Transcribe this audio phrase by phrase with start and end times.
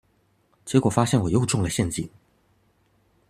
[0.65, 2.09] 結果發現我又中了陷阱